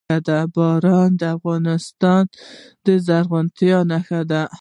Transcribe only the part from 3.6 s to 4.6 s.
یوه نښه ده.